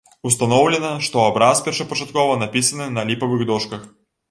Устаноўлена, 0.27 0.89
што 1.07 1.17
абраз 1.25 1.61
першапачаткова 1.67 2.41
напісаны 2.47 2.91
на 2.97 3.07
ліпавых 3.13 3.47
дошках. 3.55 3.89